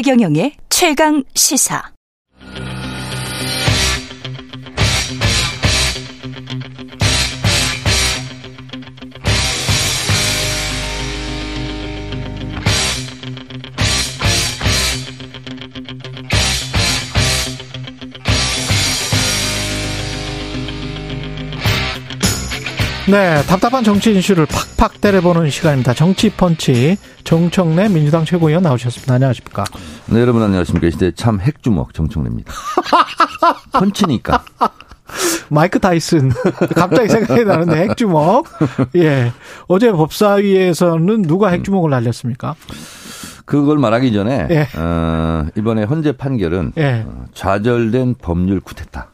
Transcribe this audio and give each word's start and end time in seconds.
최경영의 0.00 0.56
최강 0.70 1.22
시사. 1.34 1.99
네, 23.10 23.42
답답한 23.48 23.82
정치 23.82 24.16
이슈를 24.16 24.46
팍팍 24.76 25.00
때려보는 25.00 25.50
시간입니다. 25.50 25.94
정치 25.94 26.30
펀치 26.30 26.96
정청래 27.24 27.88
민주당 27.88 28.24
최고위원 28.24 28.62
나오셨습니다. 28.62 29.14
안녕하십니까? 29.14 29.64
네, 30.06 30.20
여러분 30.20 30.42
안녕하십니까? 30.42 30.86
이 30.86 30.90
시대 30.92 31.10
참 31.10 31.40
핵주먹 31.40 31.92
정청래입니다. 31.92 32.52
펀치니까. 33.72 34.44
마이크 35.48 35.80
타이슨 35.80 36.30
갑자기 36.76 37.08
생각이 37.08 37.44
나는데 37.44 37.80
핵주먹. 37.88 38.46
예, 38.94 39.32
어제 39.66 39.90
법사위에서는 39.90 41.22
누가 41.22 41.48
핵주먹을 41.48 41.90
날렸습니까? 41.90 42.54
그걸 43.44 43.78
말하기 43.78 44.12
전에 44.12 44.46
예. 44.50 44.68
어, 44.78 45.46
이번에 45.56 45.82
헌재 45.82 46.12
판결은 46.12 46.74
예. 46.76 47.04
어, 47.08 47.24
좌절된 47.34 48.14
법률 48.22 48.60
쿠데타. 48.60 49.08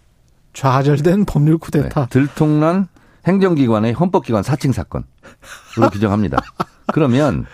좌절된 0.53 1.25
법률 1.25 1.57
쿠데타. 1.57 2.01
네, 2.03 2.07
들통난 2.11 2.89
행정기관의 3.27 3.93
헌법기관 3.93 4.43
사칭 4.43 4.73
사건으로 4.73 5.07
규정합니다. 5.93 6.39
그러면 6.93 7.47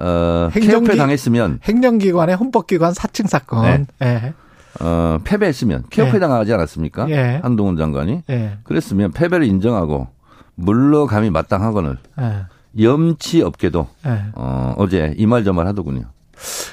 어, 0.00 0.48
행정기, 0.52 0.90
폐 0.90 0.96
당했으면 0.96 1.60
행정기관의 1.62 2.36
헌법기관 2.36 2.94
사칭 2.94 3.26
사건. 3.26 3.62
네. 3.62 3.86
네. 4.00 4.32
어, 4.80 5.18
패배했으면 5.22 5.84
폐업해 5.90 6.18
당하지 6.18 6.52
않았습니까? 6.52 7.04
네. 7.06 7.38
한동훈 7.42 7.76
장관이. 7.76 8.22
네. 8.26 8.58
그랬으면 8.64 9.12
패배를 9.12 9.46
인정하고 9.46 10.08
물러감이 10.56 11.30
마땅하거늘 11.30 11.98
네. 12.18 12.42
염치 12.80 13.42
없게도 13.42 13.86
어, 14.34 14.74
어제 14.78 15.14
이 15.16 15.26
말 15.26 15.44
저 15.44 15.52
말 15.52 15.66
하더군요. 15.68 16.06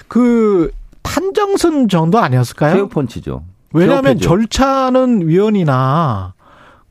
그 0.08 0.72
탄정선 1.04 1.90
정도 1.90 2.18
아니었을까요? 2.20 2.74
폐업 2.74 2.90
펀치죠. 2.90 3.44
왜냐하면 3.74 4.18
절차는 4.20 5.28
위원이나 5.28 6.34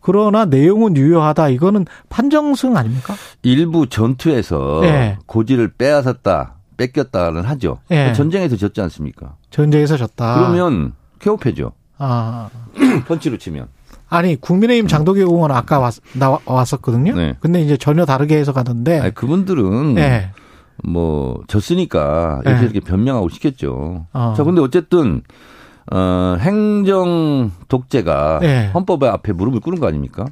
그러나 0.01 0.45
내용은 0.45 0.97
유효하다. 0.97 1.51
이거는 1.51 1.87
판정승 2.09 2.77
아닙니까? 2.77 3.15
일부 3.43 3.87
전투에서 3.87 4.81
네. 4.83 5.19
고지를 5.27 5.73
빼앗았다, 5.77 6.55
뺏겼다는 6.77 7.43
하죠. 7.43 7.79
네. 7.89 8.13
전쟁에서 8.13 8.57
졌지 8.57 8.81
않습니까? 8.81 9.37
전쟁에서 9.51 9.97
졌다. 9.97 10.35
그러면 10.37 10.95
쾌업해죠. 11.19 11.73
아. 11.99 12.49
펀치로 13.07 13.37
치면. 13.37 13.69
아니 14.09 14.35
국민의힘 14.35 14.89
장도계 14.89 15.21
의원 15.21 15.53
아까 15.53 15.79
왔, 15.79 15.95
나왔었거든요. 16.15 17.15
네. 17.15 17.37
근데 17.41 17.61
이제 17.63 17.77
전혀 17.77 18.05
다르게 18.05 18.39
해석하던데. 18.39 18.99
아니, 18.99 19.15
그분들은 19.15 19.95
네. 19.95 20.33
뭐 20.83 21.43
졌으니까 21.47 22.41
이렇게 22.45 22.59
네. 22.59 22.65
이렇게 22.65 22.81
변명하고 22.81 23.29
싶겠죠. 23.29 24.07
어. 24.13 24.35
자, 24.37 24.43
근데 24.43 24.61
어쨌든 24.61 25.23
어, 25.91 26.37
행정 26.39 27.51
독재가 27.69 28.39
네. 28.41 28.71
헌법의 28.73 29.09
앞에 29.09 29.33
무릎을 29.33 29.61
꿇은 29.61 29.81
거 29.81 29.89
아닙니까? 29.89 30.27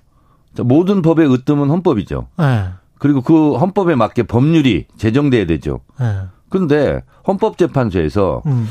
자, 0.55 0.63
모든 0.63 1.03
법의 1.03 1.33
으뜸은 1.33 1.69
헌법이죠. 1.69 2.29
네. 2.39 2.69
그리고 2.99 3.21
그 3.21 3.57
헌법에 3.57 3.95
맞게 3.95 4.25
법률이 4.25 4.87
제정돼야 4.97 5.47
되죠. 5.47 5.81
네. 6.01 6.23
그런데 6.49 7.03
헌법재판소에서 7.27 8.43
음. 8.47 8.67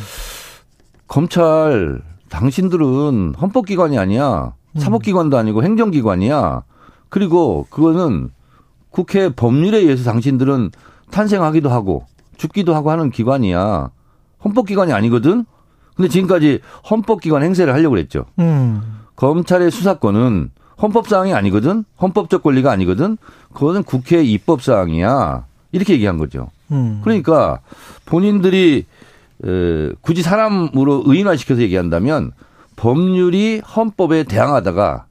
검찰 1.07 2.01
당신들은 2.29 3.35
헌법기관이 3.39 3.97
아니야. 3.97 4.53
음. 4.75 4.79
사법기관도 4.79 5.37
아니고 5.37 5.63
행정기관이야. 5.63 6.63
그리고 7.09 7.67
그거는 7.69 8.29
국회 8.89 9.29
법률에 9.29 9.79
의해서 9.79 10.03
당신들은 10.03 10.71
탄생하기도 11.11 11.69
하고 11.69 12.05
죽기도 12.37 12.75
하고 12.75 12.91
하는 12.91 13.11
기관이야. 13.11 13.91
헌법기관이 14.43 14.91
아니거든? 14.91 15.45
근데 15.97 16.09
지금까지 16.09 16.59
헌법기관 16.89 17.43
행세를 17.43 17.73
하려고 17.73 17.95
그랬죠. 17.95 18.25
음. 18.39 18.81
검찰의 19.15 19.71
수사권은 19.71 20.51
헌법사항이 20.81 21.33
아니거든? 21.33 21.83
헌법적 21.99 22.43
권리가 22.43 22.71
아니거든? 22.71 23.17
그거는 23.53 23.83
국회 23.83 24.23
입법사항이야. 24.23 25.45
이렇게 25.71 25.93
얘기한 25.93 26.19
거죠. 26.19 26.51
음. 26.71 27.01
그러니까 27.03 27.59
본인들이 28.05 28.85
에, 29.43 29.89
굳이 30.01 30.21
사람으로 30.21 31.03
의인화시켜서 31.07 31.61
얘기한다면 31.61 32.31
법률이 32.75 33.59
헌법에 33.75 34.23
대항하다가 34.23 35.05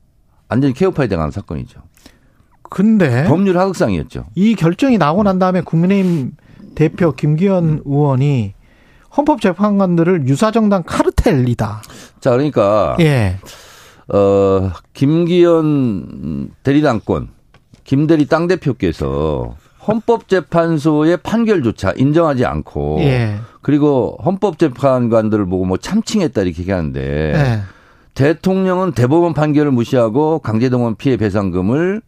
완전히 0.49 0.73
케어파에 0.73 1.09
대항한 1.09 1.33
사건이죠. 1.33 1.81
근데 2.63 3.25
법률 3.25 3.59
하극상이었죠. 3.59 4.27
이 4.37 4.55
결정이 4.55 4.99
나오고 4.99 5.25
난 5.25 5.41
다음에 5.41 5.61
국민의힘 5.63 6.33
대표 6.77 7.13
김기현 7.13 7.83
의원이 7.85 8.55
헌법재판관들을 9.17 10.29
유사정당 10.29 10.83
카르텔이다. 10.85 11.83
자, 12.21 12.31
그러니까 12.31 12.97
예. 13.01 13.39
어, 14.09 14.71
김기현 14.93 16.51
대리당권 16.63 17.29
김대리 17.85 18.27
땅 18.27 18.47
대표께서 18.47 19.57
헌법재판소의 19.87 21.19
판결조차 21.19 21.93
인정하지 21.97 22.45
않고 22.45 22.99
예. 23.01 23.37
그리고 23.63 24.19
헌법재판관들을 24.25 25.47
보고 25.47 25.65
뭐 25.65 25.77
참칭했다 25.77 26.43
이렇게 26.43 26.63
얘기하는데 26.63 27.01
예. 27.35 27.61
대통령은 28.15 28.93
대법원 28.93 29.35
판결을 29.35 29.71
무시하고 29.71 30.41
강제동원 30.41 30.97
피해 30.97 31.17
배상금을 31.17 32.03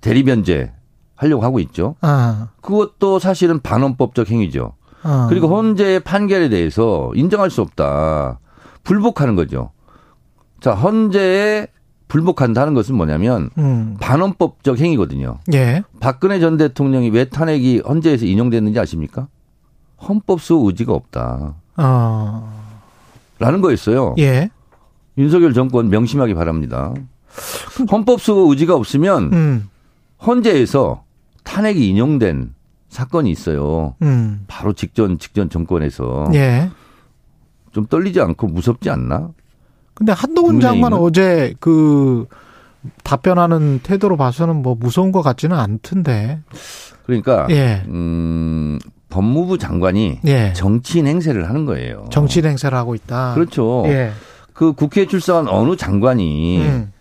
대리변제 0.00 0.72
하려고 1.14 1.42
하고 1.42 1.60
있죠. 1.60 1.96
아. 2.00 2.48
그것도 2.60 3.18
사실은 3.18 3.60
반헌법적 3.60 4.30
행위죠. 4.30 4.74
어. 5.06 5.26
그리고 5.28 5.48
헌재의 5.48 6.00
판결에 6.00 6.48
대해서 6.48 7.12
인정할 7.14 7.50
수 7.50 7.62
없다. 7.62 8.40
불복하는 8.82 9.36
거죠. 9.36 9.70
자, 10.60 10.74
헌재에 10.74 11.68
불복한다는 12.08 12.74
것은 12.74 12.94
뭐냐면 12.94 13.50
음. 13.58 13.96
반헌법적 14.00 14.78
행위거든요. 14.78 15.38
예. 15.54 15.82
박근혜 16.00 16.38
전 16.40 16.56
대통령이 16.56 17.10
왜 17.10 17.24
탄핵이 17.24 17.80
헌재에서 17.80 18.26
인용됐는지 18.26 18.78
아십니까? 18.78 19.28
헌법수 20.00 20.62
의지가 20.66 20.92
없다. 20.92 21.54
어. 21.76 22.66
라는 23.38 23.60
거였어요. 23.60 24.14
예. 24.18 24.50
윤석열 25.18 25.52
정권 25.52 25.88
명심하기 25.88 26.34
바랍니다. 26.34 26.94
헌법수 27.90 28.46
의지가 28.50 28.74
없으면 28.74 29.32
음. 29.32 29.68
헌재에서 30.26 31.04
탄핵이 31.44 31.88
인용된 31.88 32.54
사건이 32.96 33.30
있어요. 33.30 33.94
음. 34.00 34.44
바로 34.46 34.72
직전 34.72 35.18
직전 35.18 35.50
정권에서 35.50 36.30
예. 36.32 36.70
좀 37.72 37.84
떨리지 37.84 38.22
않고 38.22 38.46
무섭지 38.46 38.88
않나? 38.88 39.32
근데 39.92 40.12
한동훈 40.12 40.60
장관 40.60 40.94
어제 40.94 41.54
그 41.60 42.26
답변하는 43.04 43.80
태도로 43.82 44.16
봐서는 44.16 44.62
뭐 44.62 44.74
무서운 44.74 45.12
것 45.12 45.20
같지는 45.20 45.58
않던데. 45.58 46.40
그러니까 47.04 47.46
예. 47.50 47.82
음, 47.88 48.78
법무부 49.10 49.58
장관이 49.58 50.20
예. 50.24 50.54
정치인 50.54 51.06
행세를 51.06 51.50
하는 51.50 51.66
거예요. 51.66 52.06
정치인 52.10 52.46
행세를 52.46 52.78
하고 52.78 52.94
있다. 52.94 53.34
그렇죠. 53.34 53.84
예. 53.88 54.12
그 54.54 54.72
국회에 54.72 55.06
출석한 55.06 55.48
어느 55.48 55.76
장관이 55.76 56.60
음. 56.62 56.92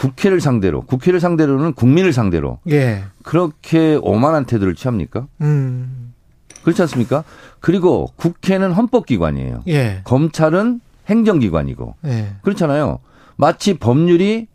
국회를 0.00 0.40
상대로, 0.40 0.80
국회를 0.80 1.20
상대로는 1.20 1.74
국민을 1.74 2.14
상대로. 2.14 2.58
예. 2.70 3.04
그렇게 3.22 3.98
오만한 4.00 4.46
태도를 4.46 4.74
취합니까? 4.74 5.26
음. 5.42 6.14
그렇지 6.62 6.80
않습니까? 6.82 7.22
그리고 7.60 8.08
국회는 8.16 8.72
헌법기관이에요. 8.72 9.64
예. 9.68 10.00
검찰은 10.04 10.80
행정기관이고. 11.06 11.96
예. 12.06 12.32
그렇잖아요. 12.40 13.00
마치 13.36 13.74
법률이 13.74 14.46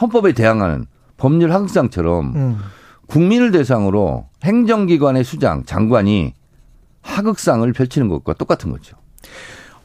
헌법에 0.00 0.32
대항하는 0.32 0.86
법률 1.18 1.52
항상처럼 1.52 2.34
음. 2.34 2.58
국민을 3.06 3.50
대상으로 3.50 4.26
행정기관의 4.42 5.22
수장, 5.22 5.64
장관이 5.64 6.32
하극상을 7.02 7.70
펼치는 7.74 8.08
것과 8.08 8.32
똑같은 8.32 8.72
거죠. 8.72 8.96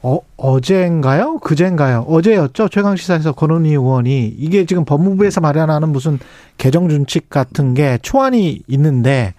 어, 0.01 0.19
어젠가요? 0.37 1.39
그젠가요? 1.39 2.05
어제였죠? 2.07 2.69
최강시사에서 2.69 3.33
권은희 3.33 3.71
의원이 3.71 4.27
이게 4.37 4.65
지금 4.65 4.85
법무부에서 4.85 5.41
마련하는 5.41 5.89
무슨 5.89 6.19
개정준칙 6.57 7.29
같은 7.29 7.73
게 7.73 7.99
초안이 8.01 8.61
있는데 8.67 9.33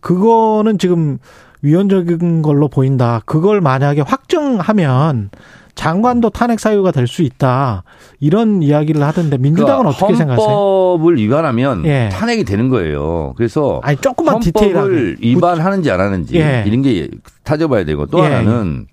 그거는 0.00 0.78
지금 0.78 1.18
위헌적인 1.62 2.42
걸로 2.42 2.68
보인다. 2.68 3.20
그걸 3.26 3.60
만약에 3.60 4.00
확정하면 4.02 5.30
장관도 5.74 6.30
탄핵 6.30 6.58
사유가 6.60 6.90
될 6.92 7.06
수 7.06 7.20
있다. 7.22 7.82
이런 8.18 8.62
이야기를 8.62 9.02
하던데 9.02 9.36
민주당은 9.36 9.80
그러니까 9.80 9.90
어떻게 10.06 10.16
생각하세요? 10.16 10.48
헌법을 10.48 11.16
위반하면 11.18 11.84
예. 11.84 12.08
탄핵이 12.10 12.44
되는 12.44 12.70
거예요. 12.70 13.34
그래서 13.36 13.80
아니 13.84 13.98
조금만 13.98 14.36
헌법을 14.36 14.52
디테일하게. 14.52 15.16
위반하는지 15.20 15.90
안 15.90 16.00
하는지 16.00 16.36
예. 16.38 16.64
이런 16.66 16.80
게 16.80 17.08
따져봐야 17.42 17.84
되고 17.84 18.06
또 18.06 18.20
예. 18.20 18.22
하나는 18.24 18.86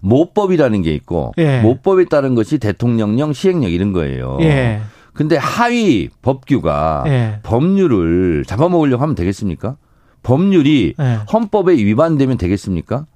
모법이라는 0.00 0.82
게 0.82 0.94
있고 0.94 1.32
예. 1.38 1.60
모법에 1.60 2.06
따른 2.06 2.34
것이 2.34 2.58
대통령령 2.58 3.32
시행령 3.32 3.70
이런 3.70 3.92
거예요. 3.92 4.38
예. 4.40 4.80
근데 5.12 5.36
하위 5.36 6.08
법규가 6.22 7.04
예. 7.06 7.38
법률을 7.42 8.44
잡아먹으려고 8.46 9.02
하면 9.02 9.14
되겠습니까? 9.14 9.76
법률이 10.22 10.94
예. 10.98 11.18
헌법에 11.32 11.72
위반되면 11.74 12.36
되겠습니까? 12.36 13.06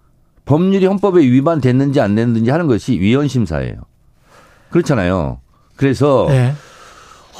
법률이 0.44 0.86
헌법에 0.86 1.20
위반됐는지 1.20 2.00
안 2.00 2.14
됐는지 2.14 2.50
하는 2.50 2.66
것이 2.66 2.98
위헌 2.98 3.28
심사예요. 3.28 3.74
그렇잖아요. 4.70 5.40
그래서 5.76 6.26
예. 6.30 6.52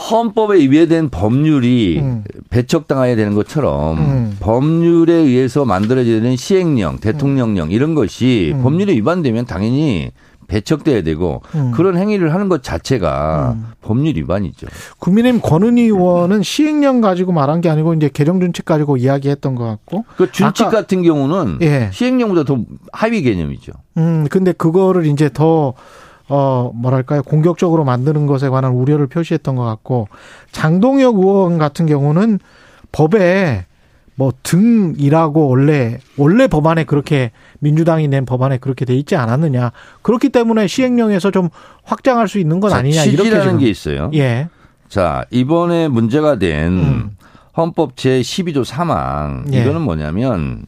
헌법에 0.01 0.59
위배된 0.59 1.11
법률이 1.11 1.99
음. 2.01 2.25
배척당해야 2.49 3.17
되는 3.17 3.35
것처럼 3.35 3.99
음. 3.99 4.37
법률에 4.41 5.13
의해서 5.13 5.65
만들어져야 5.67 6.21
되는 6.21 6.37
시행령, 6.37 6.99
대통령령 6.99 7.71
이런 7.71 7.95
것이 7.95 8.53
음. 8.55 8.63
법률에 8.63 8.95
위반되면 8.95 9.45
당연히 9.45 10.11
배척돼야 10.51 11.03
되고 11.03 11.43
음. 11.55 11.71
그런 11.71 11.97
행위를 11.97 12.35
하는 12.35 12.49
것 12.49 12.63
자체가 12.63 13.55
음. 13.57 13.67
법률 13.83 14.17
위반이죠. 14.17 14.67
국민의힘 14.99 15.41
권은희 15.41 15.83
의원은 15.83 16.43
시행령 16.43 17.01
가지고 17.01 17.33
말한 17.33 17.61
게 17.61 17.69
아니고 17.69 17.95
이제 17.95 18.11
개정 18.13 18.41
준칙 18.41 18.65
가지고 18.65 18.97
이야기했던 18.97 19.55
것 19.55 19.65
같고. 19.65 20.05
그 20.17 20.33
준칙 20.33 20.67
아까, 20.67 20.79
같은 20.79 21.03
경우는 21.03 21.59
예. 21.63 21.91
시행령보다 21.93 22.45
더 22.45 22.59
하위 22.93 23.23
개념이죠. 23.23 23.73
음, 23.99 24.27
근데 24.29 24.53
그거를 24.53 25.07
이제 25.07 25.31
더 25.33 25.75
어, 26.31 26.71
뭐랄까요, 26.75 27.23
공격적으로 27.25 27.85
만드는 27.85 28.27
것에 28.27 28.49
관한 28.49 28.73
우려를 28.73 29.09
표시했던 29.09 29.57
것 29.57 29.65
같고, 29.65 30.09
장동혁 30.53 31.17
의원 31.17 31.59
같은 31.59 31.87
경우는 31.87 32.39
법에 32.93 33.67
뭐 34.15 34.33
등이라고 34.45 35.49
원래, 35.49 35.99
원래 36.17 36.47
법안에 36.47 36.85
그렇게, 36.85 37.33
민주당이 37.59 38.07
낸 38.07 38.27
법안에 38.27 38.59
그렇게 38.59 38.85
돼 38.85 38.95
있지 38.95 39.17
않았느냐. 39.17 39.73
그렇기 40.03 40.29
때문에 40.29 40.69
시행령에서 40.69 41.33
좀 41.33 41.49
확장할 41.83 42.29
수 42.29 42.39
있는 42.39 42.61
건 42.61 42.73
아니냐. 42.73 43.05
이렇게 43.05 43.41
지금. 43.41 43.59
게 43.59 43.69
있어요. 43.69 44.11
예. 44.15 44.49
자, 44.89 45.25
이번에 45.31 45.89
문제가 45.89 46.39
된 46.39 46.73
음. 46.73 47.17
헌법 47.57 47.97
제 47.97 48.21
12조 48.21 48.65
3항. 48.65 49.53
예. 49.53 49.63
이거는 49.63 49.81
뭐냐면, 49.81 50.67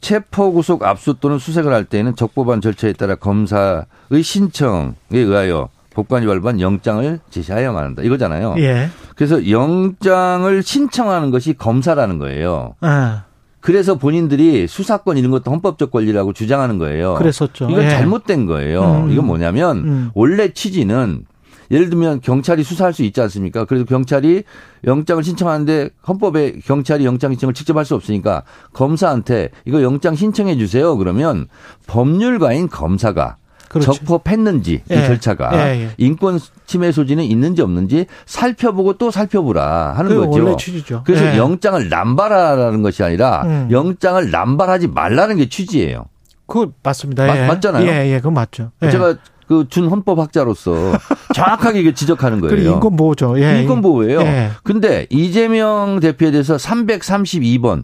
체포 0.00 0.52
구속 0.52 0.82
압수 0.82 1.14
또는 1.20 1.38
수색을 1.38 1.72
할 1.72 1.84
때에는 1.84 2.16
적법한 2.16 2.60
절차에 2.60 2.94
따라 2.94 3.14
검사의 3.14 4.22
신청에 4.22 4.94
의하여 5.10 5.68
법관이 5.94 6.26
발부한 6.26 6.60
영장을 6.60 7.20
제시하여야만 7.30 7.84
한다. 7.84 8.02
이거잖아요. 8.02 8.54
예. 8.58 8.88
그래서 9.16 9.50
영장을 9.50 10.62
신청하는 10.62 11.30
것이 11.30 11.54
검사라는 11.54 12.18
거예요. 12.18 12.74
아. 12.80 13.24
그래서 13.60 13.96
본인들이 13.96 14.66
수사권 14.66 15.18
이런 15.18 15.30
것도 15.30 15.50
헌법적 15.50 15.90
권리라고 15.90 16.32
주장하는 16.32 16.78
거예요. 16.78 17.14
그랬었죠. 17.14 17.68
이건 17.68 17.84
예. 17.84 17.90
잘못된 17.90 18.46
거예요. 18.46 19.04
음. 19.04 19.10
이건 19.10 19.26
뭐냐면 19.26 19.78
음. 19.78 20.10
원래 20.14 20.52
취지는 20.54 21.26
예를 21.70 21.90
들면 21.90 22.20
경찰이 22.20 22.62
수사할 22.62 22.92
수 22.92 23.02
있지 23.02 23.20
않습니까? 23.20 23.64
그래서 23.64 23.84
경찰이 23.84 24.42
영장을 24.84 25.22
신청하는데 25.22 25.90
헌법에 26.08 26.58
경찰이 26.64 27.04
영장 27.04 27.32
신청을 27.32 27.54
직접 27.54 27.76
할 27.76 27.84
수 27.84 27.94
없으니까 27.94 28.42
검사한테 28.72 29.50
이거 29.64 29.82
영장 29.82 30.14
신청해 30.14 30.56
주세요. 30.56 30.96
그러면 30.96 31.46
법률가인 31.86 32.68
검사가 32.68 33.36
그렇죠. 33.68 33.92
적법했는지 33.92 34.82
예. 34.90 34.94
이 34.94 35.06
절차가 35.06 35.50
예, 35.54 35.82
예. 35.82 35.90
인권 35.96 36.40
침해 36.66 36.90
소지는 36.90 37.22
있는지 37.22 37.62
없는지 37.62 38.06
살펴보고 38.26 38.94
또 38.94 39.12
살펴보라 39.12 39.94
하는 39.96 40.16
거죠. 40.16 40.42
원래 40.44 40.56
취지죠. 40.56 41.02
그래서 41.06 41.24
예. 41.24 41.36
영장을 41.38 41.88
남발하라는 41.88 42.82
것이 42.82 43.04
아니라 43.04 43.42
음. 43.44 43.68
영장을 43.70 44.28
남발하지 44.30 44.88
말라는 44.88 45.36
게 45.36 45.48
취지예요. 45.48 46.06
그 46.46 46.72
맞습니다. 46.82 47.26
맞, 47.26 47.36
예. 47.36 47.46
맞잖아요. 47.46 47.86
예, 47.86 48.10
예, 48.12 48.16
그건 48.16 48.34
맞죠. 48.34 48.72
제가 48.80 49.14
그 49.50 49.64
준 49.68 49.88
헌법학자로서 49.88 50.92
정확하게 51.34 51.80
이게 51.80 51.92
지적하는 51.92 52.40
거예요. 52.40 52.74
인권 52.74 52.94
보호죠. 52.96 53.36
예. 53.42 53.60
인권 53.62 53.80
보호예요. 53.82 54.20
예. 54.20 54.50
근데 54.62 55.08
이재명 55.10 55.98
대표에 55.98 56.30
대해서 56.30 56.54
332번 56.54 57.82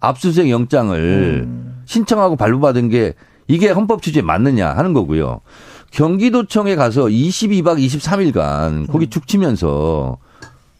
압수수색 0.00 0.50
영장을 0.50 1.44
음. 1.46 1.82
신청하고 1.86 2.36
발부받은 2.36 2.90
게 2.90 3.14
이게 3.48 3.70
헌법 3.70 4.02
취지에 4.02 4.20
맞느냐 4.20 4.72
하는 4.76 4.92
거고요. 4.92 5.40
경기도청에 5.90 6.76
가서 6.76 7.04
22박 7.06 7.82
23일간 7.82 8.92
거기 8.92 9.06
음. 9.06 9.10
죽치면서 9.10 10.18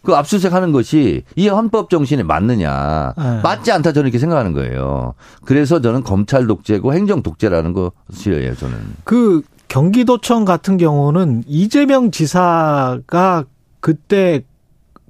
그 0.03 0.15
압수수색 0.15 0.53
하는 0.53 0.71
것이 0.73 1.23
이 1.35 1.49
헌법 1.49 1.89
정신에 1.89 2.25
맞느냐. 2.25 3.15
네. 3.17 3.41
맞지 3.43 3.73
않다 3.73 3.93
저는 3.93 4.09
이렇게 4.09 4.19
생각하는 4.19 4.53
거예요. 4.53 5.15
그래서 5.47 5.81
저는 5.81 6.05
검찰 6.05 6.47
독재고 6.47 6.93
행정 6.93 7.23
독재라는 7.23 7.73
것이에요, 7.73 8.55
저는. 8.57 8.77
그 9.05 9.43
경기도청 9.71 10.45
같은 10.45 10.77
경우는 10.79 11.45
이재명 11.47 12.11
지사가 12.11 13.45
그때 13.79 14.43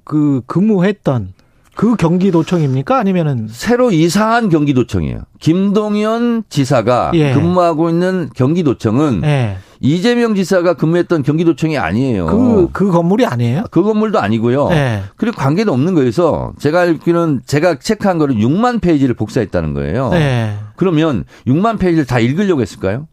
그 0.03 0.41
근무했던 0.45 1.33
그 1.73 1.95
경기도청입니까? 1.95 2.95
아니면은 2.95 3.47
새로 3.49 3.89
이사한 3.89 4.49
경기도청이에요. 4.49 5.23
김동연 5.39 6.43
지사가 6.47 7.11
예. 7.15 7.33
근무하고 7.33 7.89
있는 7.89 8.29
경기도청은 8.35 9.21
예. 9.23 9.57
이재명 9.79 10.35
지사가 10.35 10.75
근무했던 10.75 11.23
경기도청이 11.23 11.79
아니에요. 11.79 12.27
그, 12.27 12.69
그 12.71 12.91
건물이 12.91 13.25
아니에요? 13.25 13.63
그 13.71 13.81
건물도 13.81 14.19
아니고요. 14.19 14.69
예. 14.73 15.01
그리고 15.15 15.37
관계도 15.37 15.73
없는 15.73 15.95
거에서 15.95 16.53
제가 16.59 16.81
알기로는 16.81 17.41
제가 17.47 17.79
체크한 17.79 18.19
거는 18.19 18.35
6만 18.35 18.79
페이지를 18.79 19.15
복사했다는 19.15 19.73
거예요. 19.73 20.11
예. 20.13 20.53
그러면 20.75 21.23
6만 21.47 21.79
페이지를 21.79 22.05
다 22.05 22.19
읽으려고 22.19 22.61
했을까요? 22.61 23.07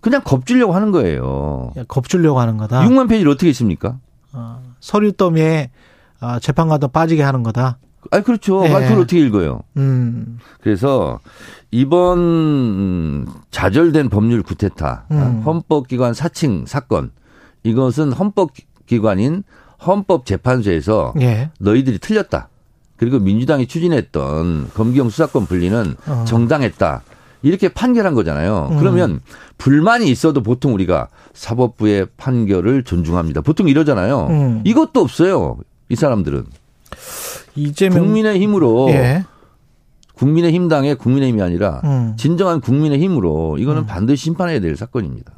그냥 0.00 0.22
겁주려고 0.24 0.74
하는 0.74 0.90
거예요. 0.92 1.72
겁주려고 1.88 2.40
하는 2.40 2.56
거다. 2.56 2.82
6만 2.82 3.08
페이지를 3.08 3.32
어떻게 3.32 3.48
있습니까? 3.50 3.98
어, 4.32 4.62
서류 4.80 5.12
더미에 5.12 5.70
어, 6.20 6.38
재판관도 6.38 6.88
빠지게 6.88 7.22
하는 7.22 7.42
거다. 7.42 7.78
아, 8.10 8.20
그렇죠. 8.20 8.62
네. 8.62 8.68
그걸 8.68 8.98
어떻게 9.00 9.20
읽어요? 9.20 9.60
음. 9.76 10.38
그래서 10.62 11.20
이번 11.70 13.26
좌절된 13.50 14.08
법률 14.08 14.42
구태타, 14.42 15.04
음. 15.10 15.42
헌법기관 15.44 16.14
사칭 16.14 16.64
사건, 16.66 17.10
이것은 17.62 18.12
헌법기관인 18.12 19.44
헌법재판소에서 19.86 21.14
예. 21.20 21.50
너희들이 21.58 21.98
틀렸다. 21.98 22.48
그리고 22.96 23.18
민주당이 23.18 23.66
추진했던 23.66 24.70
검경 24.74 25.08
수사권 25.08 25.46
분리는 25.46 25.94
어. 26.06 26.24
정당했다. 26.26 27.02
이렇게 27.42 27.68
판결한 27.68 28.14
거잖아요. 28.14 28.68
음. 28.72 28.78
그러면 28.78 29.20
불만이 29.58 30.10
있어도 30.10 30.42
보통 30.42 30.74
우리가 30.74 31.08
사법부의 31.32 32.08
판결을 32.16 32.84
존중합니다. 32.84 33.40
보통 33.40 33.68
이러잖아요. 33.68 34.26
음. 34.28 34.60
이것도 34.64 35.00
없어요. 35.00 35.58
이 35.88 35.96
사람들은. 35.96 36.44
이재명 37.56 38.04
국민의 38.04 38.40
힘으로 38.40 38.88
예. 38.90 39.24
국민의 40.14 40.52
힘당의 40.52 40.96
국민의 40.96 41.30
힘이 41.30 41.42
아니라 41.42 41.80
음. 41.84 42.14
진정한 42.16 42.60
국민의 42.60 43.00
힘으로 43.00 43.56
이거는 43.58 43.82
음. 43.82 43.86
반드시 43.86 44.24
심판해야 44.24 44.60
될 44.60 44.76
사건입니다. 44.76 45.32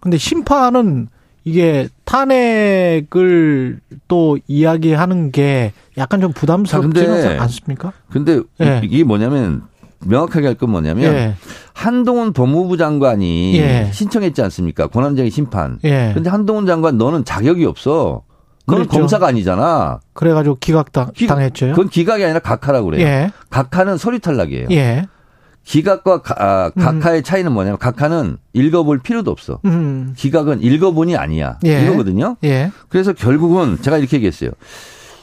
근데 0.00 0.16
심판은 0.16 1.08
이게 1.44 1.88
탄핵을 2.04 3.80
또 4.06 4.38
이야기하는 4.46 5.32
게 5.32 5.72
약간 5.96 6.20
좀 6.20 6.32
부담스럽지는 6.32 7.40
않습니까? 7.40 7.92
근데 8.10 8.42
예. 8.60 8.80
이게 8.84 9.02
뭐냐면 9.02 9.62
명확하게 10.04 10.46
할 10.46 10.54
건 10.54 10.70
뭐냐면 10.70 11.14
예. 11.14 11.34
한동훈 11.74 12.32
법무부 12.32 12.76
장관이 12.76 13.58
예. 13.58 13.90
신청했지 13.92 14.42
않습니까? 14.42 14.86
권한쟁의 14.88 15.30
심판. 15.30 15.78
예. 15.84 16.12
근데 16.14 16.30
한동훈 16.30 16.66
장관 16.66 16.98
너는 16.98 17.24
자격이 17.24 17.64
없어. 17.64 18.22
너는 18.66 18.82
그랬죠. 18.84 18.98
검사가 18.98 19.26
아니잖아. 19.28 20.00
그래가지고 20.12 20.56
기각 20.60 20.92
당했죠. 20.92 21.68
그건 21.68 21.88
기각이 21.88 22.22
아니라 22.22 22.38
각하라고 22.40 22.86
그래요. 22.90 23.06
예. 23.06 23.30
각하는 23.50 23.96
서류 23.96 24.18
탈락이에요. 24.18 24.68
예. 24.72 25.06
기각과 25.64 26.22
아, 26.38 26.70
각하의 26.70 27.20
음. 27.20 27.22
차이는 27.22 27.52
뭐냐면 27.52 27.78
각하는 27.78 28.38
읽어볼 28.54 29.00
필요도 29.00 29.30
없어. 29.30 29.60
음. 29.66 30.14
기각은 30.16 30.62
읽어보니 30.62 31.16
아니야. 31.16 31.58
예. 31.66 31.84
이거거든요. 31.84 32.36
예. 32.44 32.70
그래서 32.88 33.12
결국은 33.12 33.78
제가 33.80 33.98
이렇게 33.98 34.16
얘기했어요. 34.16 34.50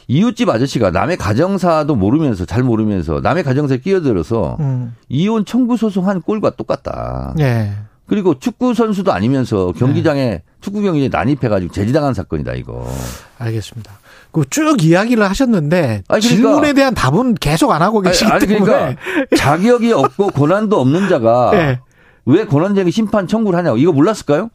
이웃집 0.07 0.49
아저씨가 0.49 0.91
남의 0.91 1.17
가정사도 1.17 1.95
모르면서 1.95 2.45
잘 2.45 2.63
모르면서 2.63 3.21
남의 3.21 3.43
가정사에 3.43 3.79
끼어들어서 3.79 4.57
음. 4.59 4.95
이혼 5.09 5.45
청구 5.45 5.77
소송한 5.77 6.21
꼴과 6.21 6.51
똑같다. 6.51 7.33
네. 7.37 7.73
그리고 8.07 8.37
축구 8.37 8.75
선수도 8.75 9.11
아니면서 9.11 9.71
경기장에 9.71 10.25
네. 10.25 10.43
축구 10.61 10.81
경기에 10.81 11.09
난입해가지고 11.09 11.73
제지당한 11.73 12.13
사건이다 12.13 12.53
이거. 12.53 12.87
알겠습니다. 13.39 13.91
그쭉 14.31 14.83
이야기를 14.83 15.27
하셨는데 15.27 16.03
아니, 16.07 16.21
그러니까, 16.21 16.27
질문에 16.27 16.73
대한 16.73 16.93
답은 16.93 17.35
계속 17.35 17.71
안 17.71 17.81
하고 17.81 18.01
계시기 18.01 18.29
아니, 18.29 18.45
때문에 18.45 18.71
그러니까 18.71 19.01
자격이 19.37 19.91
없고 19.93 20.27
고난도 20.27 20.79
없는 20.79 21.09
자가 21.09 21.51
네. 21.51 21.79
왜 22.25 22.45
고난쟁의 22.45 22.91
심판 22.91 23.27
청구를 23.27 23.57
하냐고 23.57 23.77
이거 23.77 23.91
몰랐을까요? 23.91 24.49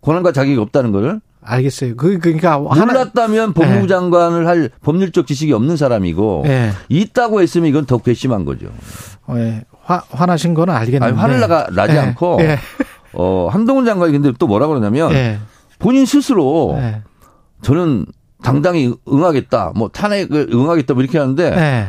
고난과 0.00 0.32
자격이 0.32 0.58
없다는 0.58 0.92
거를 0.92 1.20
알겠어요. 1.44 1.96
그 1.96 2.18
그러니까 2.18 2.58
몰랐다면 2.58 3.52
법무부 3.52 3.80
네. 3.82 3.86
장관을 3.86 4.46
할 4.46 4.70
법률적 4.82 5.26
지식이 5.26 5.52
없는 5.52 5.76
사람이고 5.76 6.42
네. 6.46 6.70
있다고 6.88 7.42
했으면 7.42 7.68
이건 7.68 7.84
더 7.86 7.98
괘씸한 7.98 8.44
거죠. 8.44 8.68
어, 9.26 9.34
예. 9.36 9.64
화, 9.82 10.02
화나신 10.10 10.54
거는 10.54 10.72
알겠는데. 10.74 11.04
아니, 11.04 11.16
화를 11.16 11.40
나가 11.40 11.66
나지 11.72 11.94
네. 11.94 11.98
않고 11.98 12.38
어, 13.14 13.48
한동훈 13.50 13.84
장관이 13.84 14.12
근데 14.12 14.32
또 14.38 14.46
뭐라 14.46 14.68
그러냐면 14.68 15.12
예. 15.12 15.38
본인 15.78 16.06
스스로 16.06 16.76
예. 16.78 17.02
저는 17.62 18.06
당당히 18.42 18.94
응하겠다, 19.08 19.72
뭐 19.76 19.88
탄핵을 19.88 20.48
응하겠다, 20.52 20.94
뭐 20.94 21.02
이렇게 21.02 21.18
하는데 21.18 21.44
예. 21.44 21.88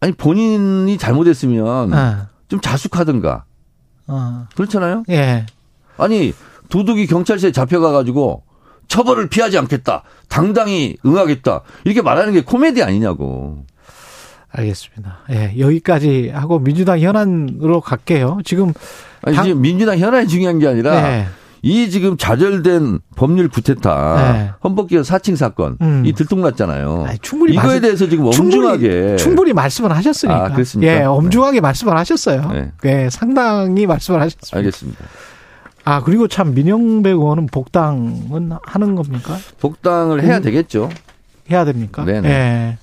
아니 0.00 0.12
본인이 0.12 0.96
잘못했으면 0.98 1.92
예. 1.92 2.16
좀 2.48 2.60
자숙하든가. 2.60 3.44
어. 4.08 4.46
그렇잖아요. 4.54 5.02
예. 5.10 5.44
아니 5.98 6.32
도둑이 6.68 7.06
경찰서에 7.06 7.52
잡혀가가지고 7.52 8.42
처벌을 8.88 9.28
피하지 9.28 9.58
않겠다. 9.58 10.02
당당히 10.28 10.96
응하겠다. 11.04 11.62
이렇게 11.84 12.02
말하는 12.02 12.32
게 12.32 12.42
코미디 12.42 12.82
아니냐고. 12.82 13.64
알겠습니다. 14.50 15.18
예, 15.30 15.54
여기까지 15.58 16.30
하고 16.32 16.58
민주당 16.58 16.98
현안으로 17.00 17.80
갈게요. 17.80 18.38
지금 18.44 18.72
아니, 19.22 19.36
지금 19.36 19.60
민주당 19.60 19.98
현안이 19.98 20.28
중요한 20.28 20.58
게 20.58 20.66
아니라 20.66 21.02
네. 21.02 21.26
이 21.62 21.90
지금 21.90 22.16
좌절된 22.16 23.00
법률 23.16 23.48
구태타 23.48 24.32
네. 24.32 24.50
헌법기관 24.62 25.04
사칭 25.04 25.36
사건 25.36 25.76
음. 25.80 26.04
이 26.06 26.12
들통났잖아요. 26.12 27.04
아니, 27.08 27.18
충분히 27.18 27.54
이거에 27.54 27.66
말씀, 27.66 27.80
대해서 27.82 28.08
지금 28.08 28.26
엄중하게 28.26 28.88
충분히, 28.88 29.18
충분히, 29.18 29.52
말씀을 29.52 29.92
하셨으니까. 29.92 30.44
아, 30.44 30.52
그렇습니까? 30.52 30.92
예, 30.92 31.02
엄중하게 31.02 31.56
네. 31.56 31.60
말씀을 31.60 31.96
하셨어요. 31.96 32.50
네. 32.52 32.72
예, 32.84 33.08
상당히 33.10 33.86
말씀을 33.86 34.20
하셨습니다. 34.20 34.56
알겠습니다. 34.56 35.04
아 35.86 36.02
그리고 36.02 36.26
참 36.26 36.52
민영배 36.52 37.10
의원은 37.10 37.46
복당은 37.46 38.50
하는 38.64 38.94
겁니까? 38.96 39.36
복당을 39.60 40.20
해야 40.24 40.38
음, 40.38 40.42
되겠죠. 40.42 40.90
해야 41.48 41.64
됩니까? 41.64 42.04
네. 42.04 42.20
예. 42.24 42.78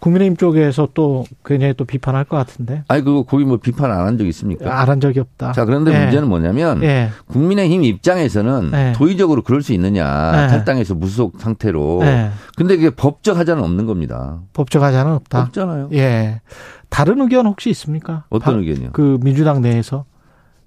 국민의힘 0.00 0.36
쪽에서 0.36 0.88
또 0.92 1.24
굉장히 1.46 1.72
또 1.74 1.86
비판할 1.86 2.24
것 2.24 2.36
같은데. 2.36 2.84
아니 2.88 3.02
그거 3.02 3.22
거기 3.22 3.44
뭐 3.44 3.56
비판 3.56 3.90
안 3.90 4.00
한 4.06 4.18
적 4.18 4.26
있습니까? 4.26 4.80
안 4.80 4.88
한 4.90 5.00
적이 5.00 5.20
없다. 5.20 5.52
자 5.52 5.64
그런데 5.64 5.94
예. 5.94 5.98
문제는 6.04 6.28
뭐냐면 6.28 6.82
예. 6.82 7.08
국민의힘 7.26 7.84
입장에서는 7.84 8.70
예. 8.74 8.92
도의적으로 8.96 9.40
그럴 9.42 9.62
수 9.62 9.72
있느냐 9.72 10.04
예. 10.44 10.48
탈당해서 10.48 10.94
무속 10.94 11.40
상태로. 11.40 12.00
예. 12.02 12.30
근데 12.54 12.76
그게 12.76 12.90
법적 12.90 13.38
하자는 13.38 13.62
없는 13.64 13.86
겁니다. 13.86 14.40
법적 14.52 14.82
하자는 14.82 15.12
없다. 15.12 15.40
없잖아요. 15.44 15.88
예. 15.94 16.42
다른 16.90 17.18
의견 17.22 17.46
혹시 17.46 17.70
있습니까? 17.70 18.24
어떤 18.28 18.58
의견이요? 18.60 18.90
그 18.92 19.18
민주당 19.22 19.62
내에서 19.62 20.04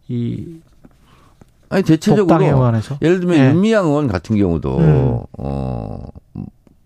이 0.08 0.48
아니 1.74 1.84
대체적으로 1.84 2.72
예를 3.02 3.20
들면 3.20 3.38
예. 3.38 3.50
윤미향 3.50 3.86
의원 3.88 4.08
같은 4.08 4.38
경우도 4.38 4.78
음. 4.80 5.20
어 5.38 6.00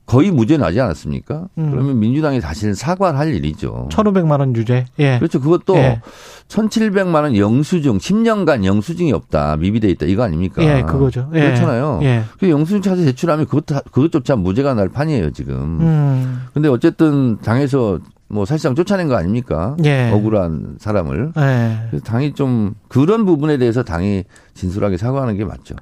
거의 0.08 0.32
무죄 0.32 0.56
나지 0.58 0.80
않았습니까? 0.80 1.50
음. 1.58 1.72
그러면 1.72 2.00
민주당이 2.00 2.40
사실은 2.40 2.74
사과를 2.74 3.20
할 3.20 3.34
일이죠. 3.36 3.90
1,500만 3.92 4.40
원 4.40 4.56
유죄. 4.56 4.86
예. 5.00 5.18
그렇죠. 5.20 5.42
그것도 5.42 5.76
예. 5.76 6.02
1,700만 6.48 7.14
원 7.24 7.36
영수증, 7.36 7.98
10년간 7.98 8.64
영수증이 8.64 9.12
없다. 9.12 9.58
미비돼 9.58 9.90
있다. 9.90 10.06
이거 10.06 10.24
아닙니까? 10.24 10.64
예, 10.64 10.82
그거죠. 10.82 11.30
예. 11.34 11.42
그렇잖아요. 11.42 12.00
예. 12.04 12.24
그 12.40 12.50
영수증 12.50 12.82
찾아 12.82 13.04
제출하면 13.04 13.48
그것 13.48 13.66
그것조차 13.92 14.38
무죄가 14.38 14.76
날 14.76 14.88
판이에요, 14.88 15.32
지금. 15.32 15.82
음. 15.82 16.42
근데 16.54 16.70
어쨌든 16.70 17.38
당에서 17.42 18.00
뭐 18.30 18.46
사실상 18.46 18.76
쫓아낸 18.76 19.08
거 19.08 19.16
아닙니까? 19.16 19.78
예. 19.86 20.12
억울한 20.12 20.78
사람을. 20.80 21.32
예. 21.38 22.00
당이 22.00 22.34
좀 22.34 22.74
그런 22.88 23.26
부분에 23.26 23.58
대해서 23.58 23.84
당이 23.84 24.26
진솔하게 24.54 24.98
사과하는 24.98 25.38
게 25.38 25.46
맞죠. 25.46 25.76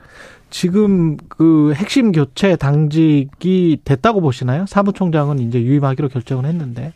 지금 0.50 1.18
그 1.28 1.74
핵심 1.76 2.12
교체 2.12 2.56
당직이 2.56 3.80
됐다고 3.84 4.22
보시나요? 4.22 4.66
사무총장은 4.68 5.40
이제 5.40 5.62
유임하기로 5.62 6.10
결정을 6.10 6.46
했는데 6.46 6.94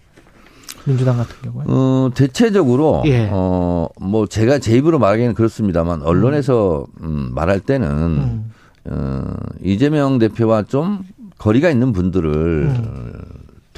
민주당 0.85 1.17
같은 1.17 1.35
경우에. 1.41 1.65
어, 1.67 2.09
대체적으로 2.13 3.03
예. 3.05 3.27
어, 3.31 3.89
뭐 3.99 4.27
제가 4.27 4.59
제 4.59 4.77
입으로 4.77 4.99
말하기는 4.99 5.33
그렇습니다만 5.33 6.03
언론에서 6.03 6.85
음, 7.01 7.31
말할 7.33 7.59
때는 7.59 7.89
음. 7.89 8.51
어, 8.85 9.33
이재명 9.63 10.19
대표와 10.19 10.63
좀 10.63 10.99
거리가 11.37 11.69
있는 11.69 11.91
분들을 11.91 12.31
음. 12.33 13.13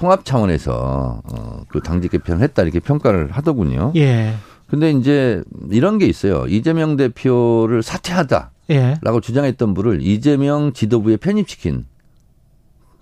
통합 0.01 0.25
차원에서 0.25 1.21
어, 1.23 1.61
그 1.67 1.79
당직 1.81 2.09
개편을 2.09 2.41
했다 2.41 2.63
이렇게 2.63 2.79
평가를 2.79 3.29
하더군요. 3.31 3.93
예. 3.95 4.33
근데 4.67 4.89
이제 4.89 5.43
이런 5.69 5.99
게 5.99 6.07
있어요. 6.07 6.47
이재명 6.47 6.97
대표를 6.97 7.83
사퇴하다. 7.83 8.49
예. 8.71 8.95
라고 9.03 9.21
주장했던 9.21 9.75
분을 9.75 10.01
이재명 10.01 10.73
지도부에 10.73 11.17
편입시킨 11.17 11.85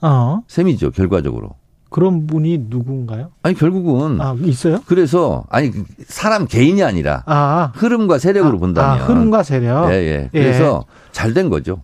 어. 0.02 0.42
셈이죠, 0.50 0.92
결과적으로. 0.92 1.56
그런 1.90 2.28
분이 2.28 2.66
누군가요? 2.68 3.32
아니 3.44 3.56
결국은 3.56 4.20
아, 4.20 4.36
있어요? 4.42 4.82
그래서 4.86 5.46
아니 5.50 5.72
사람 6.06 6.48
개인이 6.48 6.84
아니라 6.84 7.24
아. 7.28 7.72
흐름과 7.76 8.20
세력으로 8.20 8.58
아, 8.58 8.60
본다면 8.60 9.02
아, 9.02 9.06
흐름과 9.06 9.44
세력. 9.44 9.90
예, 9.94 9.96
예. 9.96 10.30
그래서 10.34 10.84
예. 10.86 11.12
잘된 11.14 11.50
거죠. 11.50 11.82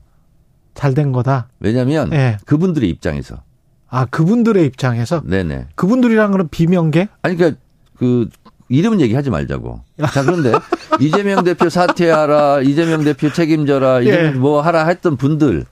잘 0.74 0.94
된 0.94 1.14
거다. 1.14 1.48
왜냐하면 1.62 2.12
예. 2.12 2.38
그분들의 2.46 2.90
입장에서 2.90 3.45
아 3.96 4.04
그분들의 4.04 4.66
입장에서 4.66 5.22
네네. 5.24 5.68
그분들이란 5.76 6.32
거는 6.32 6.50
비명계? 6.50 7.08
아니 7.22 7.38
그러니까 7.38 7.62
그 7.98 8.28
이름 8.68 9.00
얘기하지 9.00 9.30
말자고. 9.30 9.80
자 10.12 10.22
그런데 10.22 10.52
이재명 11.00 11.46
대표 11.46 11.70
사퇴하라, 11.70 12.60
이재명 12.64 13.06
대표 13.06 13.32
책임져라, 13.32 14.02
이재명 14.02 14.26
예. 14.26 14.30
뭐 14.32 14.60
하라 14.60 14.88
했던 14.88 15.16
분들. 15.16 15.66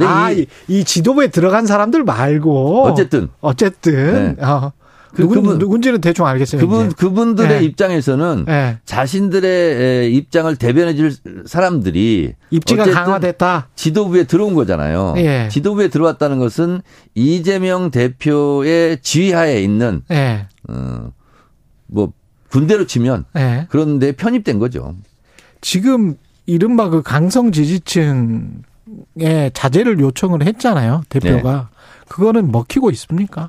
아, 0.00 0.30
이, 0.30 0.46
이, 0.68 0.84
지도부에 0.84 1.26
들어간 1.26 1.66
사람들 1.66 2.04
말고. 2.04 2.84
어쨌든. 2.84 3.28
어쨌든. 3.42 4.36
네. 4.36 4.42
어. 4.42 4.72
그, 5.14 5.22
누군, 5.22 5.42
그분, 5.42 5.58
누군지는 5.58 6.00
대충 6.00 6.26
알겠어요. 6.26 6.60
그분, 6.60 6.86
이제. 6.86 6.94
그분들의 6.96 7.60
네. 7.60 7.64
입장에서는 7.64 8.44
네. 8.46 8.78
자신들의 8.84 10.14
입장을 10.14 10.54
대변해 10.56 10.94
줄 10.94 11.14
사람들이 11.46 12.32
입지가 12.50 12.84
강화됐다. 12.90 13.68
지도부에 13.74 14.24
들어온 14.24 14.54
거잖아요. 14.54 15.14
예. 15.18 15.48
지도부에 15.50 15.88
들어왔다는 15.88 16.38
것은 16.38 16.80
이재명 17.14 17.90
대표의 17.90 18.98
지휘하에 19.02 19.62
있는 19.62 20.02
예. 20.10 20.46
어, 20.68 21.12
뭐 21.86 22.12
군대로 22.50 22.86
치면 22.86 23.26
네. 23.34 23.66
그런데 23.70 24.12
편입된 24.12 24.58
거죠. 24.58 24.94
지금 25.60 26.16
이른바 26.46 26.88
그 26.88 27.02
강성 27.02 27.52
지지층에 27.52 28.50
자제를 29.52 30.00
요청을 30.00 30.44
했잖아요. 30.46 31.02
대표가. 31.08 31.68
네. 32.12 32.16
그거는 32.16 32.50
먹히고 32.52 32.90
있습니까? 32.90 33.48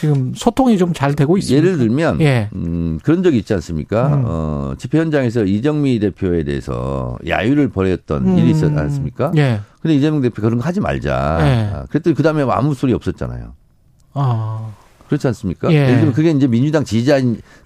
지금 0.00 0.32
소통이 0.34 0.78
좀 0.78 0.92
잘 0.94 1.14
되고 1.14 1.36
있습니다. 1.38 1.64
예를 1.64 1.78
들면 1.78 2.20
예. 2.22 2.48
음, 2.54 2.98
그런 3.04 3.22
적이 3.22 3.38
있지 3.38 3.54
않습니까? 3.54 4.08
음. 4.08 4.22
어, 4.26 4.72
집회 4.76 4.98
현장에서 4.98 5.44
이정미 5.44 6.00
대표에 6.00 6.42
대해서 6.42 7.16
야유를 7.26 7.68
벌였던 7.68 8.26
음. 8.26 8.38
일이 8.38 8.50
있었지 8.50 8.76
않습니까? 8.76 9.30
예. 9.36 9.60
근데 9.80 9.94
이재명 9.94 10.20
대표 10.20 10.42
그런 10.42 10.58
거 10.58 10.64
하지 10.64 10.80
말자. 10.80 11.38
예. 11.42 11.86
그랬더니 11.88 12.14
그 12.16 12.22
다음에 12.24 12.42
아무 12.48 12.74
소리 12.74 12.92
없었잖아요. 12.92 13.54
아. 14.14 14.72
그렇지 15.06 15.26
않습니까? 15.28 15.70
예. 15.72 15.86
를 15.86 15.96
들면 15.98 16.12
그게 16.14 16.30
이제 16.30 16.46
민주당 16.46 16.84
지지자 16.84 17.20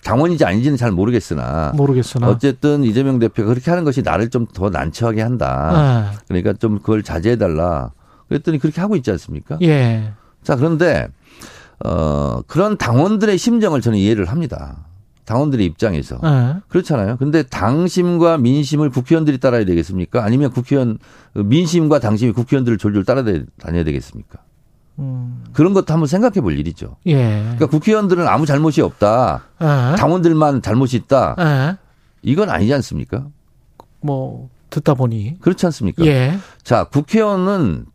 당원인지 0.04 0.44
아닌지는 0.44 0.76
잘 0.76 0.90
모르겠으나 0.90 1.72
모르겠으나 1.76 2.28
어쨌든 2.28 2.82
이재명 2.84 3.18
대표가 3.20 3.48
그렇게 3.50 3.70
하는 3.70 3.84
것이 3.84 4.02
나를 4.02 4.28
좀 4.30 4.46
더 4.52 4.68
난처하게 4.68 5.22
한다. 5.22 6.10
예. 6.12 6.18
그러니까 6.28 6.52
좀 6.54 6.78
그걸 6.80 7.02
자제해 7.02 7.36
달라. 7.36 7.92
그랬더니 8.28 8.58
그렇게 8.58 8.80
하고 8.80 8.96
있지 8.96 9.10
않습니까? 9.10 9.58
예. 9.62 10.12
자, 10.42 10.56
그런데 10.56 11.08
어 11.84 12.40
그런 12.46 12.78
당원들의 12.78 13.36
심정을 13.36 13.80
저는 13.80 13.98
이해를 13.98 14.26
합니다. 14.26 14.86
당원들의 15.26 15.66
입장에서 15.66 16.18
예. 16.24 16.60
그렇잖아요. 16.68 17.16
근데 17.18 17.42
당심과 17.42 18.38
민심을 18.38 18.90
국회의원들이 18.90 19.38
따라야 19.38 19.64
되겠습니까? 19.64 20.24
아니면 20.24 20.50
국회의원 20.50 20.98
민심과 21.34 21.98
당심이 21.98 22.32
국회의원들을 22.32 22.78
졸졸 22.78 23.04
따라다녀야 23.04 23.84
되겠습니까? 23.84 24.38
음. 24.98 25.44
그런 25.52 25.74
것도 25.74 25.92
한번 25.92 26.06
생각해 26.06 26.40
볼 26.40 26.58
일이죠. 26.58 26.96
예. 27.06 27.40
그러니까 27.42 27.66
국회의원들은 27.66 28.26
아무 28.26 28.46
잘못이 28.46 28.80
없다. 28.80 29.42
에? 29.60 29.96
당원들만 29.96 30.62
잘못이 30.62 30.96
있다. 30.96 31.36
에? 31.38 31.76
이건 32.22 32.48
아니지 32.48 32.72
않습니까? 32.74 33.26
뭐 34.00 34.48
듣다 34.70 34.94
보니 34.94 35.38
그렇지 35.40 35.66
않습니까? 35.66 36.04
예. 36.06 36.38
자, 36.62 36.84
국회의원은 36.84 37.86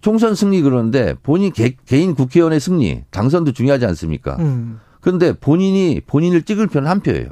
총선 0.00 0.34
승리 0.34 0.60
그러는데 0.62 1.14
본인 1.22 1.52
개, 1.52 1.76
인 1.90 2.14
국회의원의 2.14 2.60
승리, 2.60 3.02
당선도 3.10 3.52
중요하지 3.52 3.86
않습니까? 3.86 4.36
음. 4.38 4.80
그런데 5.00 5.32
본인이 5.32 6.00
본인을 6.06 6.42
찍을 6.42 6.66
편은 6.66 6.88
한 6.88 7.00
표예요. 7.00 7.28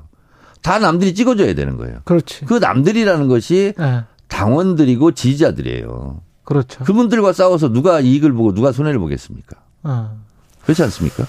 다 0.62 0.78
남들이 0.78 1.14
찍어줘야 1.14 1.54
되는 1.54 1.76
거예요. 1.76 2.00
그렇지. 2.04 2.44
그 2.44 2.54
남들이라는 2.54 3.28
것이 3.28 3.74
예. 3.78 4.04
당원들이고 4.28 5.12
지지자들이에요. 5.12 6.22
그렇죠. 6.44 6.84
그분들과 6.84 7.32
싸워서 7.32 7.68
누가 7.68 8.00
이익을 8.00 8.32
보고 8.32 8.52
누가 8.54 8.72
손해를 8.72 8.98
보겠습니까? 8.98 9.56
어. 9.84 10.18
그렇지 10.64 10.82
않습니까? 10.84 11.24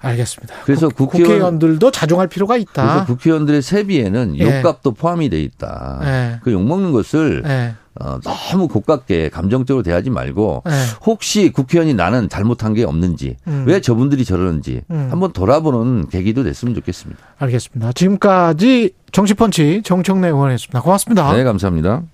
알겠습니다. 0.00 0.54
그래서 0.64 0.88
국, 0.88 1.10
국회의원, 1.10 1.58
들도 1.58 1.90
자중할 1.90 2.28
필요가 2.28 2.56
있다. 2.56 2.82
그래서 2.82 3.06
국회의원들의 3.06 3.62
세비에는 3.62 4.38
예. 4.38 4.58
욕값도 4.58 4.92
포함이 4.92 5.28
돼 5.28 5.40
있다. 5.40 6.00
예. 6.02 6.40
그 6.42 6.52
욕먹는 6.52 6.92
것을 6.92 7.42
예. 7.46 7.74
어, 8.00 8.18
너무 8.20 8.68
고깝게 8.68 9.28
감정적으로 9.28 9.82
대하지 9.82 10.10
말고 10.10 10.62
네. 10.64 10.72
혹시 11.04 11.50
국회의원이 11.52 11.94
나는 11.94 12.28
잘못한 12.28 12.72
게 12.74 12.84
없는지 12.84 13.36
음. 13.46 13.64
왜 13.66 13.80
저분들이 13.80 14.24
저러는지 14.24 14.82
음. 14.90 15.08
한번 15.10 15.32
돌아보는 15.32 16.08
계기도 16.08 16.42
됐으면 16.42 16.74
좋겠습니다. 16.74 17.20
알겠습니다. 17.38 17.92
지금까지 17.92 18.92
정치펀치 19.12 19.82
정청래 19.84 20.28
의원이었습니다. 20.28 20.80
고맙습니다. 20.80 21.32
네, 21.34 21.44
감사합니다. 21.44 22.02